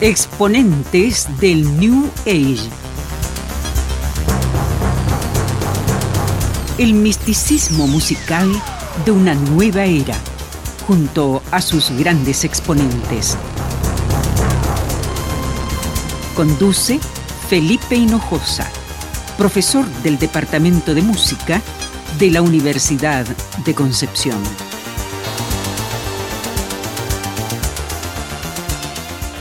Exponentes 0.00 1.26
del 1.40 1.76
New 1.76 2.08
Age. 2.20 2.70
El 6.78 6.94
misticismo 6.94 7.88
musical 7.88 8.48
de 9.04 9.10
una 9.10 9.34
nueva 9.34 9.86
era, 9.86 10.14
junto 10.86 11.42
a 11.50 11.60
sus 11.60 11.90
grandes 11.90 12.44
exponentes. 12.44 13.36
Conduce 16.36 17.00
Felipe 17.48 17.96
Hinojosa, 17.96 18.70
profesor 19.36 19.84
del 20.04 20.16
Departamento 20.16 20.94
de 20.94 21.02
Música 21.02 21.60
de 22.20 22.30
la 22.30 22.40
Universidad 22.40 23.26
de 23.64 23.74
Concepción. 23.74 24.38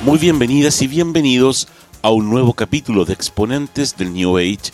Muy 0.07 0.19
bienvenidas 0.19 0.81
y 0.81 0.87
bienvenidos 0.87 1.67
a 2.01 2.11
un 2.11 2.29
nuevo 2.29 2.53
capítulo 2.53 3.03
de 3.03 3.11
Exponentes 3.11 3.97
del 3.97 4.13
New 4.13 4.37
Age, 4.37 4.71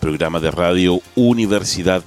programa 0.00 0.40
de 0.40 0.50
radio 0.50 1.02
Universidad 1.14 2.02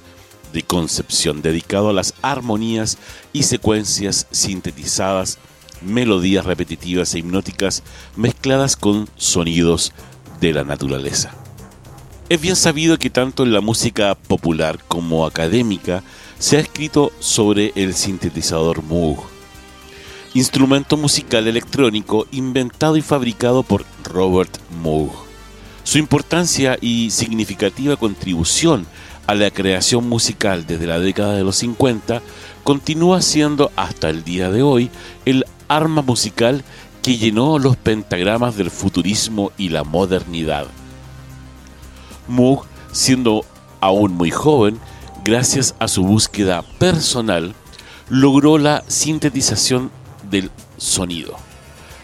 de 0.52 0.64
Concepción, 0.64 1.40
dedicado 1.40 1.90
a 1.90 1.92
las 1.92 2.14
armonías 2.20 2.98
y 3.32 3.44
secuencias 3.44 4.26
sintetizadas, 4.32 5.38
melodías 5.82 6.46
repetitivas 6.46 7.14
e 7.14 7.20
hipnóticas 7.20 7.84
mezcladas 8.16 8.74
con 8.74 9.08
sonidos 9.14 9.92
de 10.40 10.52
la 10.52 10.64
naturaleza. 10.64 11.32
Es 12.28 12.40
bien 12.40 12.56
sabido 12.56 12.98
que 12.98 13.08
tanto 13.08 13.44
en 13.44 13.52
la 13.52 13.60
música 13.60 14.16
popular 14.16 14.80
como 14.88 15.26
académica 15.26 16.02
se 16.40 16.56
ha 16.56 16.60
escrito 16.60 17.12
sobre 17.20 17.70
el 17.76 17.94
sintetizador 17.94 18.82
Moog, 18.82 19.33
instrumento 20.34 20.96
musical 20.96 21.46
electrónico 21.46 22.26
inventado 22.32 22.96
y 22.96 23.02
fabricado 23.02 23.62
por 23.62 23.84
Robert 24.02 24.58
Moog. 24.82 25.12
Su 25.84 25.98
importancia 25.98 26.76
y 26.80 27.10
significativa 27.10 27.96
contribución 27.96 28.86
a 29.28 29.34
la 29.34 29.50
creación 29.50 30.08
musical 30.08 30.66
desde 30.66 30.86
la 30.86 30.98
década 30.98 31.34
de 31.34 31.44
los 31.44 31.56
50 31.56 32.20
continúa 32.64 33.22
siendo 33.22 33.70
hasta 33.76 34.10
el 34.10 34.24
día 34.24 34.50
de 34.50 34.62
hoy 34.62 34.90
el 35.24 35.44
arma 35.68 36.02
musical 36.02 36.64
que 37.00 37.16
llenó 37.16 37.58
los 37.58 37.76
pentagramas 37.76 38.56
del 38.56 38.70
futurismo 38.70 39.52
y 39.56 39.68
la 39.68 39.84
modernidad. 39.84 40.66
Moog, 42.26 42.64
siendo 42.92 43.44
aún 43.80 44.14
muy 44.14 44.30
joven, 44.30 44.78
gracias 45.24 45.76
a 45.78 45.86
su 45.86 46.02
búsqueda 46.02 46.62
personal, 46.78 47.54
logró 48.08 48.58
la 48.58 48.82
sintetización 48.88 49.90
del 50.34 50.50
sonido. 50.76 51.36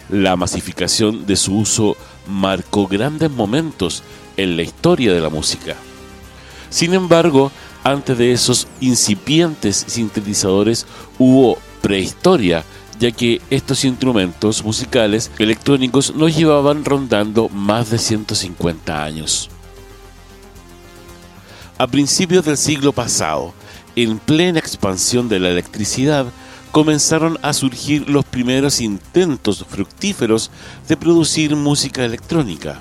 La 0.08 0.36
masificación 0.36 1.26
de 1.26 1.36
su 1.36 1.56
uso 1.56 1.96
marcó 2.28 2.86
grandes 2.86 3.30
momentos 3.30 4.04
en 4.36 4.56
la 4.56 4.62
historia 4.62 5.12
de 5.12 5.20
la 5.20 5.28
música. 5.28 5.74
Sin 6.68 6.94
embargo, 6.94 7.50
antes 7.82 8.16
de 8.16 8.32
esos 8.32 8.68
incipientes 8.80 9.84
sintetizadores 9.88 10.86
hubo 11.18 11.58
prehistoria, 11.80 12.64
ya 13.00 13.10
que 13.10 13.40
estos 13.50 13.84
instrumentos 13.84 14.62
musicales 14.62 15.30
electrónicos 15.38 16.14
no 16.14 16.28
llevaban 16.28 16.84
rondando 16.84 17.48
más 17.48 17.90
de 17.90 17.98
150 17.98 19.02
años. 19.02 19.50
A 21.78 21.86
principios 21.88 22.44
del 22.44 22.58
siglo 22.58 22.92
pasado, 22.92 23.54
en 23.96 24.18
plena 24.18 24.58
expansión 24.60 25.28
de 25.28 25.40
la 25.40 25.48
electricidad, 25.48 26.26
comenzaron 26.72 27.38
a 27.42 27.52
surgir 27.52 28.08
los 28.08 28.24
primeros 28.24 28.80
intentos 28.80 29.64
fructíferos 29.68 30.50
de 30.88 30.96
producir 30.96 31.56
música 31.56 32.04
electrónica, 32.04 32.80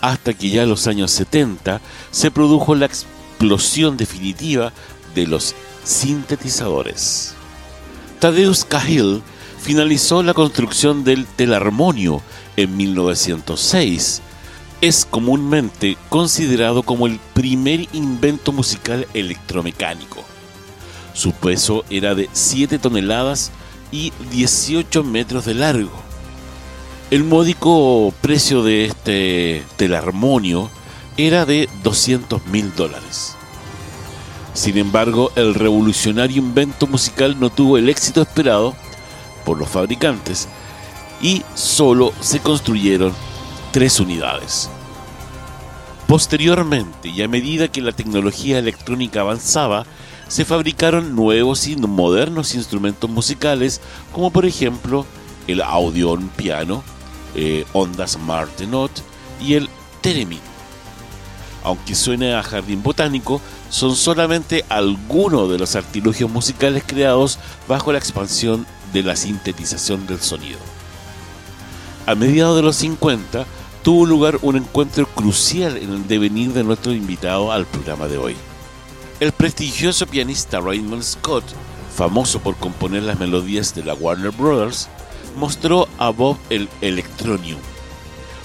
hasta 0.00 0.34
que 0.34 0.50
ya 0.50 0.62
en 0.62 0.68
los 0.68 0.86
años 0.86 1.10
70 1.10 1.80
se 2.10 2.30
produjo 2.30 2.74
la 2.74 2.86
explosión 2.86 3.96
definitiva 3.96 4.72
de 5.14 5.26
los 5.26 5.54
sintetizadores. 5.84 7.34
Tadeusz 8.18 8.64
Cahill 8.64 9.22
finalizó 9.60 10.22
la 10.22 10.34
construcción 10.34 11.04
del 11.04 11.26
telarmonio 11.26 12.22
en 12.56 12.76
1906. 12.76 14.22
Es 14.80 15.04
comúnmente 15.04 15.96
considerado 16.08 16.82
como 16.82 17.06
el 17.06 17.18
primer 17.34 17.88
invento 17.92 18.52
musical 18.52 19.06
electromecánico. 19.14 20.29
Su 21.14 21.32
peso 21.32 21.84
era 21.90 22.14
de 22.14 22.28
7 22.32 22.78
toneladas 22.78 23.50
y 23.92 24.12
18 24.30 25.02
metros 25.04 25.44
de 25.44 25.54
largo. 25.54 25.90
El 27.10 27.24
módico 27.24 28.14
precio 28.20 28.62
de 28.62 28.84
este 28.84 29.64
telarmonio 29.76 30.70
era 31.16 31.44
de 31.44 31.68
200 31.82 32.46
mil 32.46 32.72
dólares. 32.74 33.34
Sin 34.54 34.78
embargo, 34.78 35.32
el 35.36 35.54
revolucionario 35.54 36.38
invento 36.38 36.86
musical 36.86 37.38
no 37.38 37.50
tuvo 37.50 37.78
el 37.78 37.88
éxito 37.88 38.22
esperado 38.22 38.74
por 39.44 39.58
los 39.58 39.68
fabricantes 39.68 40.48
y 41.20 41.42
solo 41.54 42.12
se 42.20 42.40
construyeron 42.40 43.12
tres 43.72 44.00
unidades. 44.00 44.68
Posteriormente, 46.06 47.08
y 47.08 47.22
a 47.22 47.28
medida 47.28 47.68
que 47.68 47.80
la 47.80 47.92
tecnología 47.92 48.58
electrónica 48.58 49.20
avanzaba, 49.20 49.86
se 50.30 50.44
fabricaron 50.44 51.16
nuevos 51.16 51.66
y 51.66 51.74
modernos 51.74 52.54
instrumentos 52.54 53.10
musicales, 53.10 53.80
como 54.12 54.30
por 54.30 54.46
ejemplo 54.46 55.04
el 55.48 55.60
Audion 55.60 56.28
piano, 56.28 56.84
eh, 57.34 57.66
ondas 57.72 58.16
Martenot 58.16 58.92
y 59.40 59.54
el 59.54 59.68
Theremin. 60.00 60.38
Aunque 61.64 61.96
suene 61.96 62.32
a 62.32 62.44
jardín 62.44 62.80
botánico, 62.80 63.40
son 63.70 63.96
solamente 63.96 64.64
algunos 64.68 65.50
de 65.50 65.58
los 65.58 65.74
artilugios 65.74 66.30
musicales 66.30 66.84
creados 66.86 67.40
bajo 67.66 67.90
la 67.90 67.98
expansión 67.98 68.66
de 68.92 69.02
la 69.02 69.16
sintetización 69.16 70.06
del 70.06 70.20
sonido. 70.20 70.60
A 72.06 72.14
mediados 72.14 72.54
de 72.54 72.62
los 72.62 72.76
50 72.76 73.46
tuvo 73.82 74.06
lugar 74.06 74.38
un 74.42 74.56
encuentro 74.56 75.06
crucial 75.06 75.76
en 75.76 75.92
el 75.92 76.06
devenir 76.06 76.52
de 76.52 76.62
nuestro 76.62 76.92
invitado 76.92 77.50
al 77.50 77.66
programa 77.66 78.06
de 78.06 78.16
hoy. 78.16 78.36
El 79.20 79.32
prestigioso 79.32 80.06
pianista 80.06 80.60
Raymond 80.60 81.02
Scott, 81.02 81.44
famoso 81.94 82.40
por 82.40 82.56
componer 82.56 83.02
las 83.02 83.20
melodías 83.20 83.74
de 83.74 83.84
la 83.84 83.92
Warner 83.92 84.30
Brothers, 84.30 84.88
mostró 85.36 85.88
a 85.98 86.08
Bob 86.08 86.38
el 86.48 86.70
Electronium, 86.80 87.58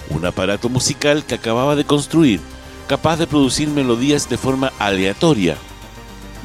un 0.10 0.26
aparato 0.26 0.68
musical 0.68 1.24
que 1.24 1.36
acababa 1.36 1.78
de 1.78 1.86
construir, 1.86 2.42
capaz 2.90 3.16
de 3.16 3.26
producir 3.26 3.70
melodías 3.70 4.28
de 4.28 4.38
forma 4.38 4.74
aleatoria. 4.78 5.56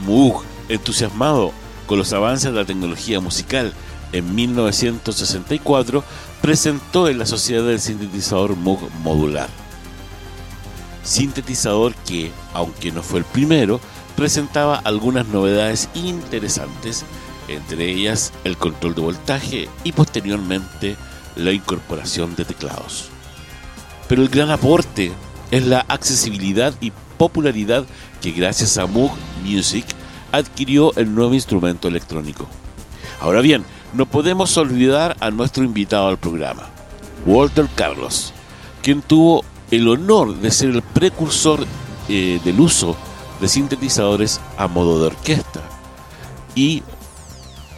Moog, 0.06 0.44
entusiasmado 0.68 1.50
con 1.88 1.98
los 1.98 2.12
avances 2.12 2.52
de 2.52 2.60
la 2.60 2.64
tecnología 2.64 3.18
musical, 3.18 3.74
en 4.12 4.32
1964 4.32 6.04
presentó 6.41 7.08
en 7.08 7.18
la 7.18 7.26
Sociedad 7.26 7.64
del 7.64 7.80
Sintetizador 7.80 8.54
Moog 8.54 8.78
Modular. 9.02 9.48
Sintetizador 11.02 11.97
que, 12.06 12.30
aunque 12.54 12.92
no 12.92 13.02
fue 13.02 13.18
el 13.18 13.24
primero, 13.24 13.80
presentaba 14.16 14.76
algunas 14.76 15.26
novedades 15.26 15.88
interesantes, 15.94 17.04
entre 17.48 17.91
ellas 17.91 18.32
el 18.44 18.56
control 18.56 18.94
de 18.94 19.00
voltaje 19.00 19.69
y 19.84 19.93
posteriormente 19.93 20.97
la 21.37 21.53
incorporación 21.53 22.34
de 22.37 22.44
teclados. 22.44 23.09
Pero 24.09 24.22
el 24.22 24.28
gran 24.28 24.50
aporte 24.50 25.12
es 25.50 25.66
la 25.66 25.81
accesibilidad 25.88 26.75
y 26.81 26.93
popularidad 27.19 27.84
que 28.21 28.32
gracias 28.32 28.78
a 28.78 28.87
Moog 28.87 29.12
Music 29.44 29.84
adquirió 30.33 30.95
el 30.97 31.15
nuevo 31.15 31.34
instrumento 31.34 31.89
electrónico. 31.89 32.48
Ahora 33.21 33.41
bien, 33.41 33.65
no 33.92 34.07
podemos 34.07 34.57
olvidar 34.57 35.16
a 35.21 35.30
nuestro 35.30 35.65
invitado 35.65 36.09
al 36.09 36.18
programa, 36.18 36.68
Walter 37.27 37.68
Carlos, 37.74 38.33
quien 38.83 39.03
tuvo 39.03 39.45
el 39.71 39.89
honor 39.89 40.36
de 40.36 40.51
ser 40.51 40.71
el 40.71 40.83
precursor 40.83 41.66
eh, 42.09 42.41
del 42.45 42.60
uso 42.60 42.97
de 43.41 43.48
sintetizadores 43.48 44.41
a 44.57 44.69
modo 44.69 45.01
de 45.01 45.09
orquesta. 45.09 45.60
Y 46.54 46.84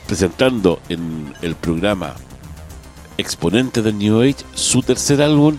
presentando 0.06 0.80
en 0.88 1.34
el 1.42 1.54
programa 1.54 2.14
exponente 3.18 3.82
del 3.82 3.98
New 3.98 4.22
Age 4.22 4.46
su 4.54 4.82
tercer 4.82 5.20
álbum 5.22 5.58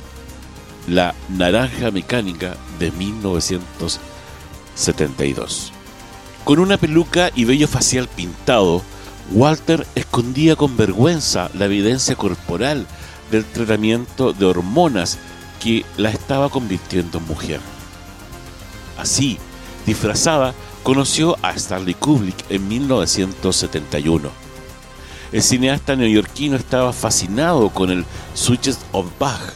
La 0.87 1.13
Naranja 1.29 1.91
Mecánica 1.91 2.57
de 2.79 2.91
1972 2.91 5.73
con 6.43 6.59
una 6.59 6.77
peluca 6.77 7.31
y 7.35 7.45
vello 7.45 7.67
facial 7.67 8.07
pintado 8.07 8.81
Walter 9.31 9.87
escondía 9.95 10.55
con 10.55 10.75
vergüenza 10.75 11.49
la 11.53 11.65
evidencia 11.65 12.15
corporal 12.15 12.85
del 13.31 13.45
tratamiento 13.45 14.33
de 14.33 14.45
hormonas 14.45 15.17
que 15.61 15.85
la 15.95 16.09
estaba 16.09 16.49
convirtiendo 16.49 17.19
en 17.19 17.27
mujer. 17.27 17.61
Así 18.97 19.37
disfrazada, 19.85 20.53
conoció 20.83 21.37
a 21.41 21.51
Stanley 21.51 21.93
Kubrick 21.93 22.45
en 22.49 22.67
1971. 22.67 24.29
el 25.31 25.41
cineasta 25.41 25.95
neoyorquino 25.95 26.55
estaba 26.55 26.93
fascinado 26.93 27.69
con 27.69 27.89
el 27.89 28.05
Switches 28.35 28.77
of 28.91 29.07
Bach 29.19 29.53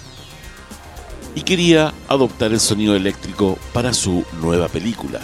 y 1.36 1.42
quería 1.42 1.94
adoptar 2.08 2.52
el 2.52 2.60
sonido 2.60 2.96
eléctrico 2.96 3.60
para 3.74 3.94
su 3.94 4.26
nueva 4.42 4.70
película, 4.70 5.20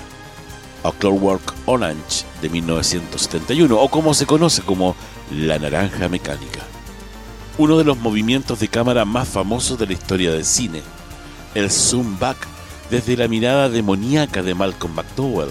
A 0.84 0.92
Clockwork 0.92 1.56
Orange 1.66 2.26
de 2.40 2.50
1971, 2.50 3.76
o 3.76 3.90
como 3.90 4.14
se 4.14 4.28
conoce 4.28 4.62
como 4.62 4.96
La 5.32 5.58
Naranja 5.58 6.08
Mecánica. 6.10 6.60
Uno 7.58 7.80
de 7.80 7.84
los 7.84 7.98
movimientos 7.98 8.60
de 8.60 8.68
cámara 8.68 9.06
más 9.06 9.28
famosos 9.28 9.80
de 9.80 9.88
la 9.88 9.94
historia 9.94 10.32
del 10.32 10.46
cine, 10.46 10.84
el 11.56 11.72
zoom 11.72 12.20
back 12.20 12.53
desde 12.94 13.18
la 13.18 13.28
mirada 13.28 13.70
demoníaca 13.70 14.44
de 14.44 14.54
Malcolm 14.54 14.94
McDowell. 14.94 15.50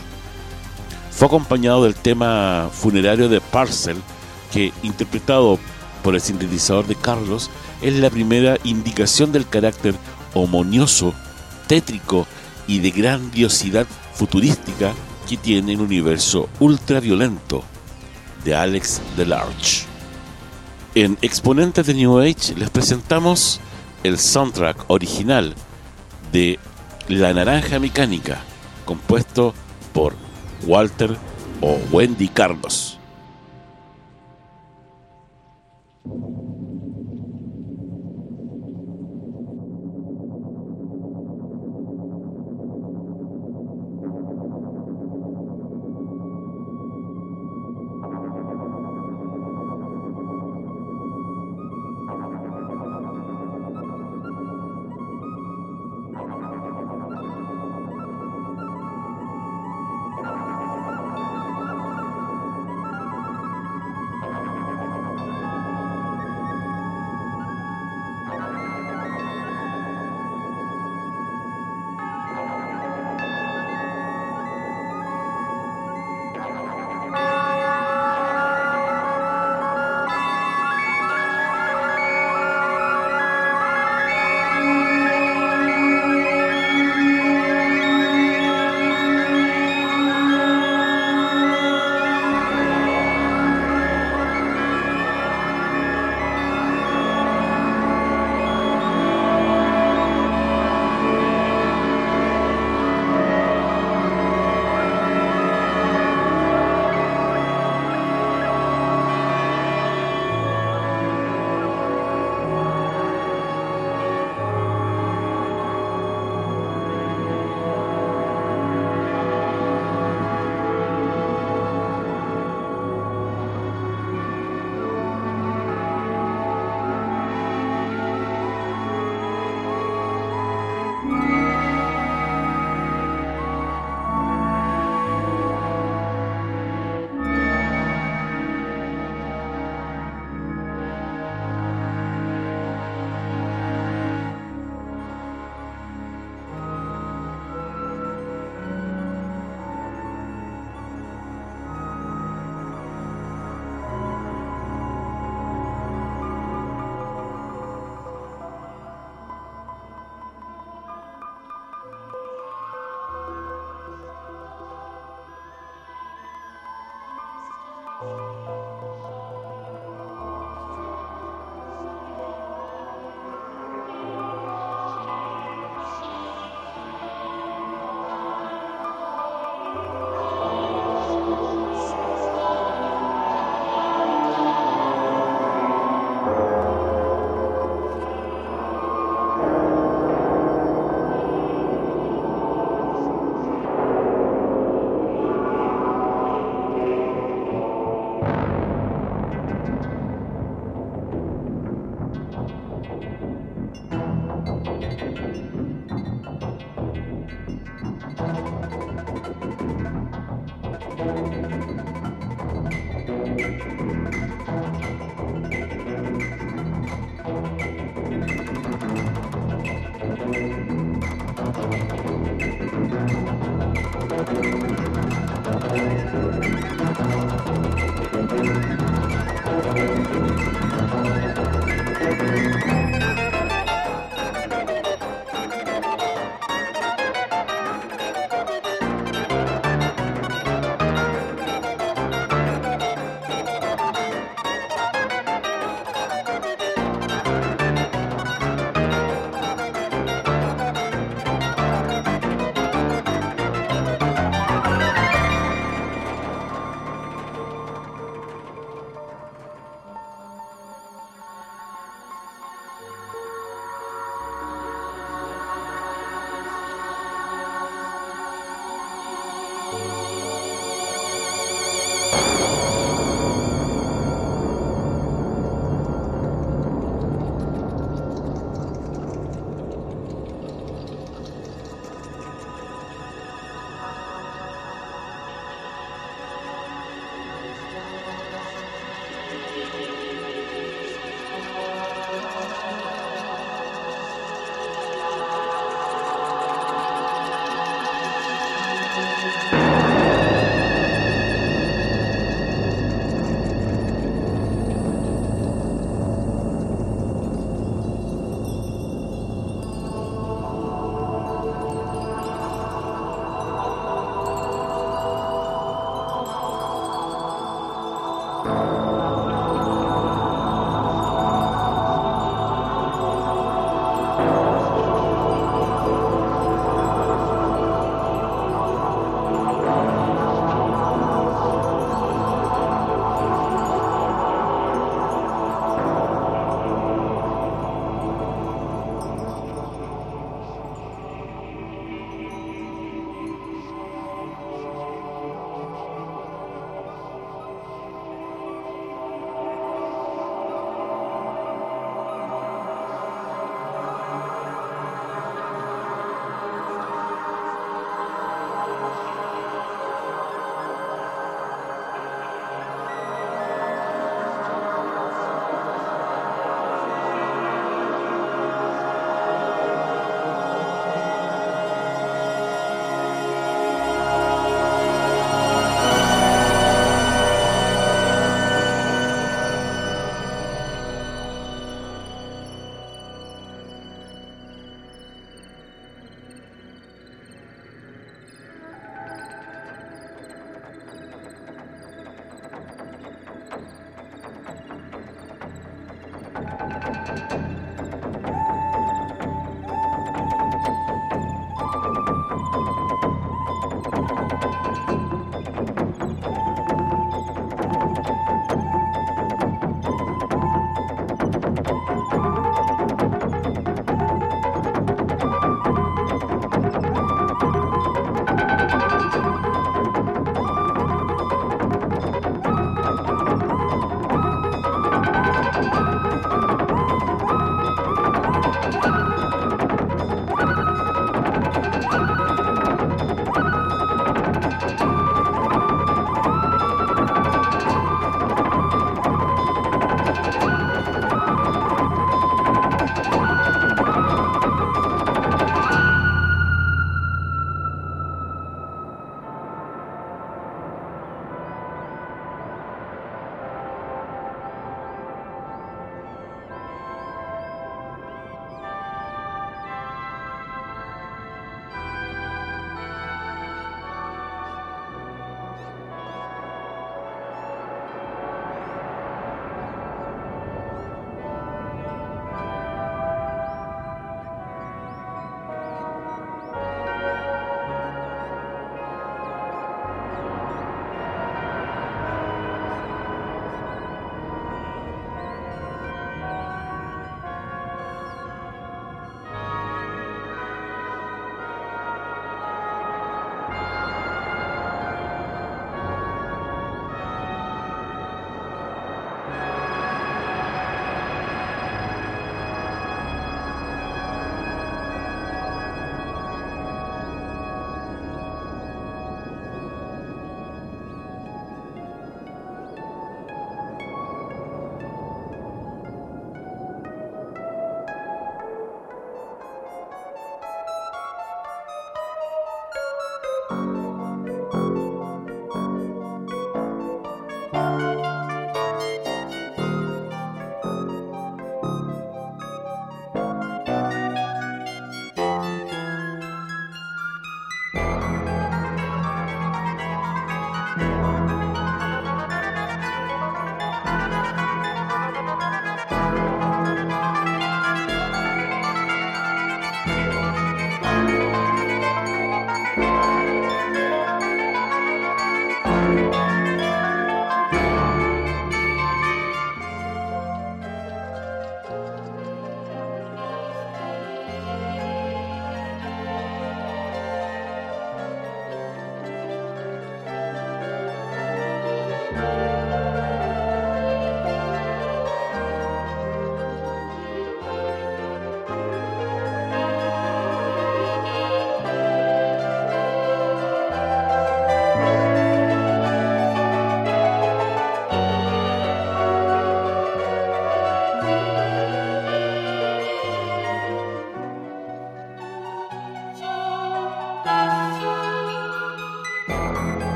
Fue 1.10 1.26
acompañado 1.26 1.82
del 1.82 1.96
tema 1.96 2.70
funerario 2.72 3.28
de 3.28 3.40
Parcel, 3.40 3.96
que, 4.52 4.72
interpretado 4.84 5.58
por 6.04 6.14
el 6.14 6.20
sintetizador 6.20 6.86
de 6.86 6.94
Carlos, 6.94 7.50
es 7.80 7.94
la 7.94 8.10
primera 8.10 8.58
indicación 8.62 9.32
del 9.32 9.48
carácter 9.48 9.96
homonioso, 10.34 11.14
tétrico 11.66 12.28
y 12.68 12.78
de 12.78 12.92
grandiosidad 12.92 13.88
futurística 14.14 14.92
que 15.28 15.36
tiene 15.36 15.72
el 15.72 15.80
universo 15.80 16.48
ultraviolento 16.60 17.64
de 18.44 18.54
Alex 18.54 19.00
DeLarge. 19.16 19.82
En 20.94 21.18
Exponentes 21.22 21.86
de 21.88 21.94
New 21.94 22.20
Age 22.20 22.54
les 22.54 22.70
presentamos 22.70 23.58
el 24.04 24.16
soundtrack 24.16 24.88
original 24.88 25.56
de 26.30 26.60
La 27.18 27.34
Naranja 27.34 27.78
Mecánica, 27.78 28.38
compuesto 28.86 29.52
por 29.92 30.14
Walter 30.66 31.14
o 31.60 31.78
Wendy 31.92 32.26
Carlos. 32.26 32.98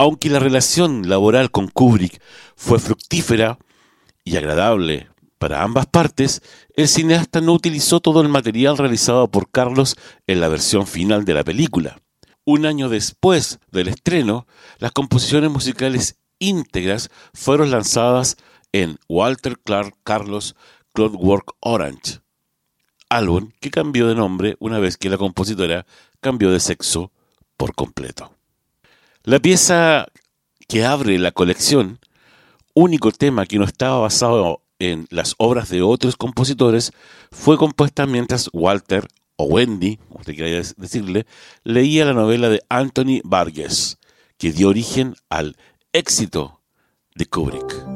Aunque 0.00 0.30
la 0.30 0.38
relación 0.38 1.10
laboral 1.10 1.50
con 1.50 1.68
Kubrick 1.68 2.22
fue 2.56 2.78
fructífera 2.78 3.58
y 4.24 4.38
agradable 4.38 5.10
para 5.36 5.62
ambas 5.62 5.84
partes, 5.88 6.40
el 6.74 6.88
cineasta 6.88 7.42
no 7.42 7.52
utilizó 7.52 8.00
todo 8.00 8.22
el 8.22 8.30
material 8.30 8.78
realizado 8.78 9.30
por 9.30 9.50
Carlos 9.50 9.96
en 10.26 10.40
la 10.40 10.48
versión 10.48 10.86
final 10.86 11.26
de 11.26 11.34
la 11.34 11.44
película. 11.44 12.00
Un 12.46 12.64
año 12.64 12.88
después 12.88 13.58
del 13.72 13.88
estreno, 13.88 14.46
las 14.78 14.92
composiciones 14.92 15.50
musicales 15.50 16.16
íntegras 16.38 17.10
fueron 17.34 17.70
lanzadas 17.70 18.38
en 18.72 18.98
Walter 19.06 19.58
Clark 19.58 19.96
Carlos 20.02 20.56
Clockwork 20.94 21.56
Orange, 21.60 22.20
álbum 23.10 23.50
que 23.60 23.70
cambió 23.70 24.08
de 24.08 24.14
nombre 24.14 24.56
una 24.60 24.78
vez 24.78 24.96
que 24.96 25.10
la 25.10 25.18
compositora 25.18 25.84
cambió 26.22 26.50
de 26.50 26.60
sexo 26.60 27.12
por 27.58 27.74
completo. 27.74 28.39
La 29.22 29.38
pieza 29.38 30.06
que 30.66 30.84
abre 30.84 31.18
la 31.18 31.30
colección, 31.30 31.98
único 32.72 33.12
tema 33.12 33.44
que 33.44 33.58
no 33.58 33.64
estaba 33.64 33.98
basado 33.98 34.62
en 34.78 35.06
las 35.10 35.34
obras 35.36 35.68
de 35.68 35.82
otros 35.82 36.16
compositores, 36.16 36.92
fue 37.30 37.58
compuesta 37.58 38.06
mientras 38.06 38.48
Walter 38.54 39.06
o 39.36 39.44
Wendy, 39.44 39.98
como 40.08 40.20
usted 40.20 40.34
quiera 40.34 40.66
decirle, 40.78 41.26
leía 41.64 42.06
la 42.06 42.14
novela 42.14 42.48
de 42.48 42.62
Anthony 42.70 43.20
Vargas, 43.22 43.98
que 44.38 44.52
dio 44.52 44.68
origen 44.68 45.14
al 45.28 45.56
éxito 45.92 46.62
de 47.14 47.26
Kubrick. 47.26 47.89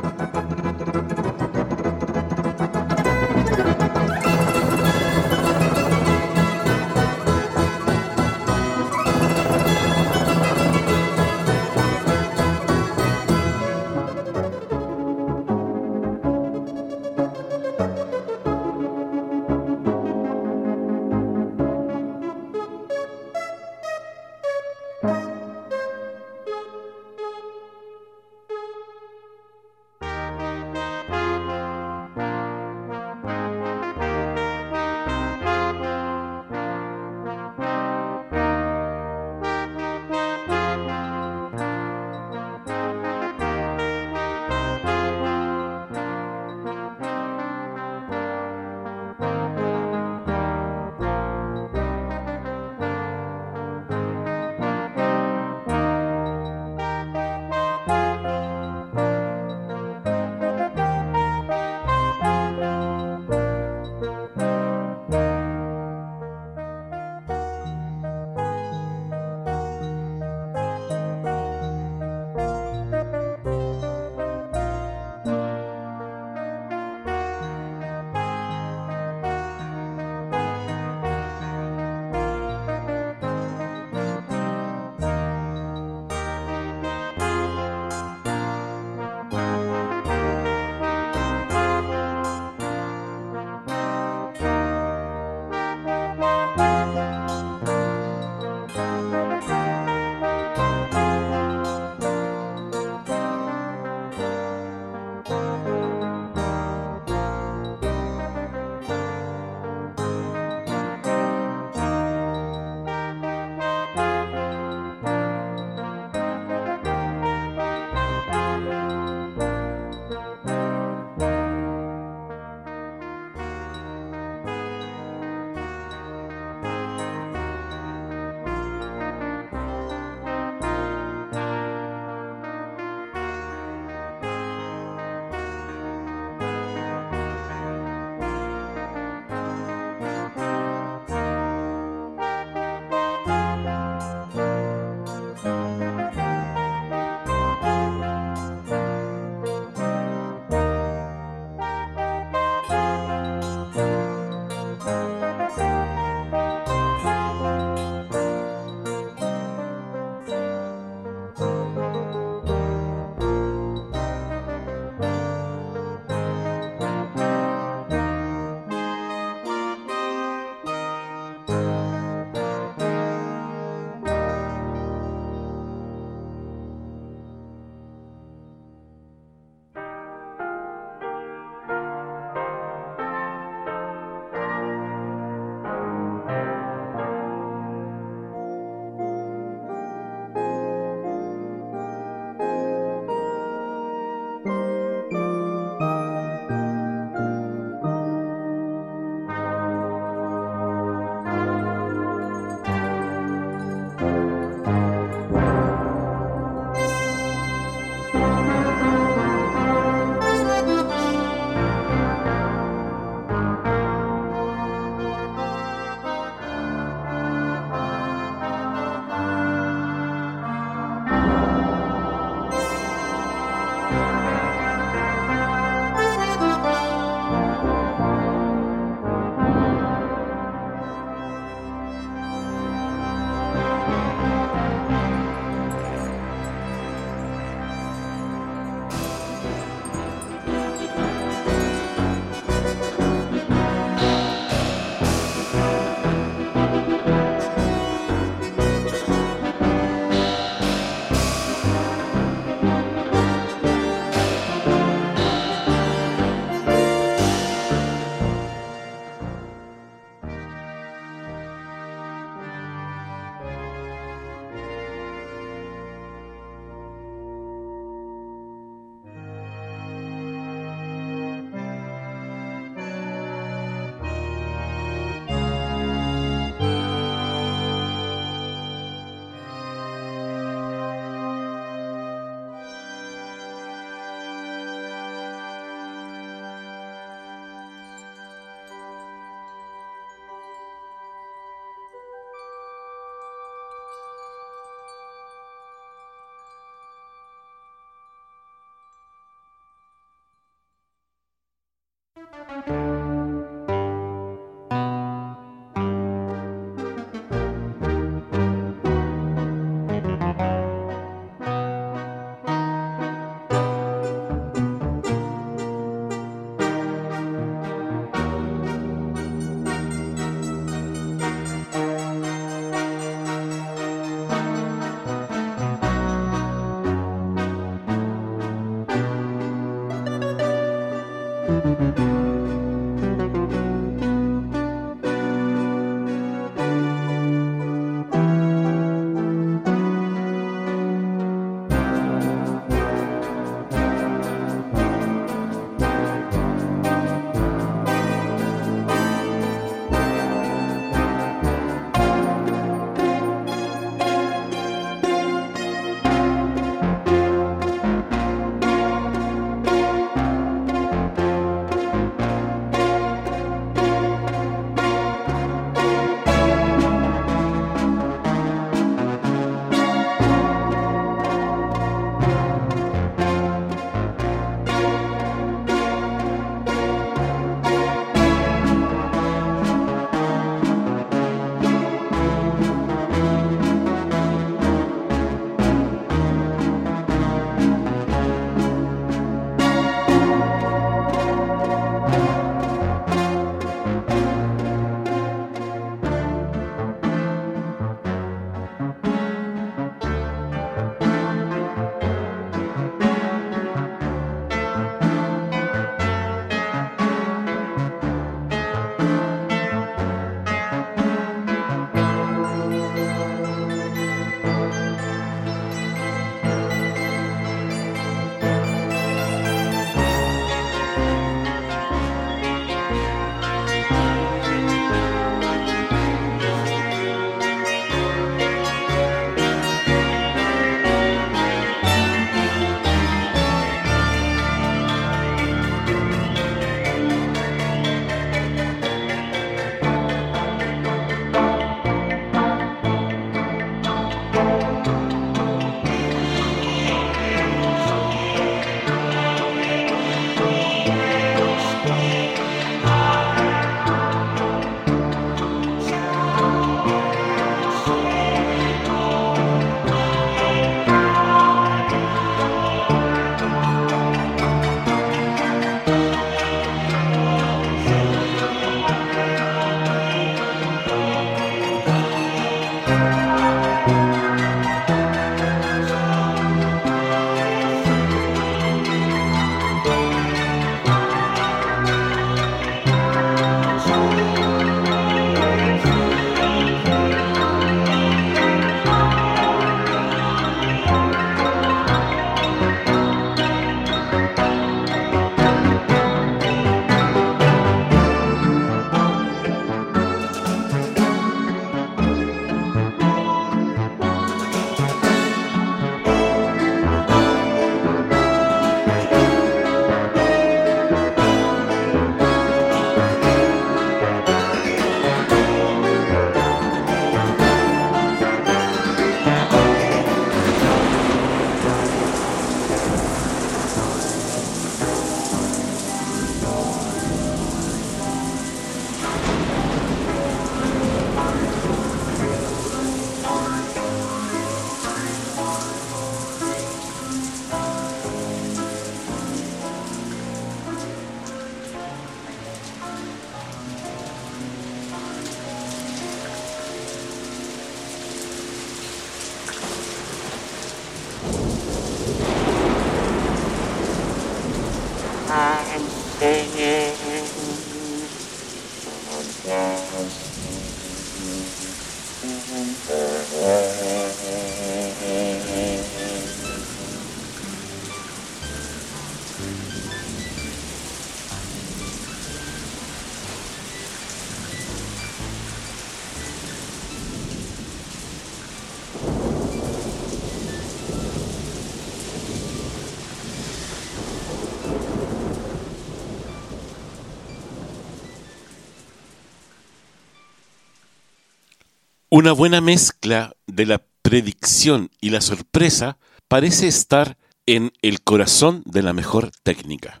Una 592.16 592.30
buena 592.30 592.60
mezcla 592.60 593.34
de 593.48 593.66
la 593.66 593.84
predicción 594.02 594.88
y 595.00 595.10
la 595.10 595.20
sorpresa 595.20 595.98
parece 596.28 596.68
estar 596.68 597.18
en 597.44 597.72
el 597.82 598.02
corazón 598.02 598.62
de 598.66 598.82
la 598.82 598.92
mejor 598.92 599.32
técnica. 599.42 600.00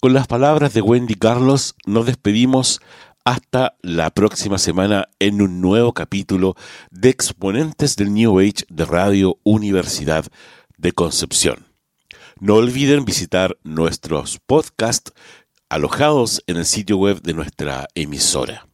Con 0.00 0.14
las 0.14 0.28
palabras 0.28 0.72
de 0.72 0.82
Wendy 0.82 1.16
Carlos 1.16 1.74
nos 1.84 2.06
despedimos 2.06 2.80
hasta 3.24 3.76
la 3.82 4.10
próxima 4.10 4.56
semana 4.58 5.08
en 5.18 5.42
un 5.42 5.60
nuevo 5.60 5.94
capítulo 5.94 6.54
de 6.92 7.08
Exponentes 7.08 7.96
del 7.96 8.14
New 8.14 8.38
Age 8.38 8.64
de 8.68 8.84
Radio 8.84 9.40
Universidad 9.42 10.26
de 10.76 10.92
Concepción. 10.92 11.66
No 12.38 12.54
olviden 12.54 13.04
visitar 13.04 13.58
nuestros 13.64 14.38
podcasts 14.46 15.12
alojados 15.68 16.40
en 16.46 16.58
el 16.58 16.66
sitio 16.66 16.98
web 16.98 17.20
de 17.22 17.34
nuestra 17.34 17.88
emisora. 17.96 18.68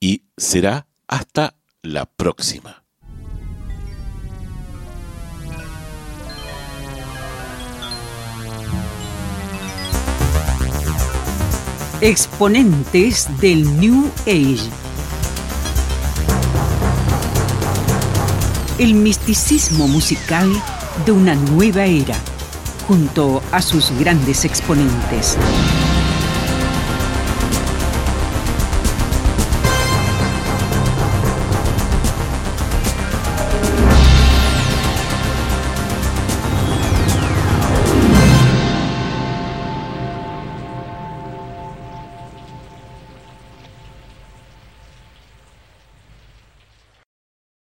Y 0.00 0.24
será 0.36 0.86
hasta 1.06 1.57
la 1.82 2.06
próxima. 2.06 2.84
Exponentes 12.00 13.28
del 13.40 13.78
New 13.78 14.10
Age. 14.26 14.70
El 18.78 18.94
misticismo 18.94 19.88
musical 19.88 20.50
de 21.06 21.12
una 21.12 21.34
nueva 21.34 21.84
era, 21.84 22.16
junto 22.86 23.42
a 23.52 23.62
sus 23.62 23.90
grandes 23.98 24.44
exponentes. 24.44 25.36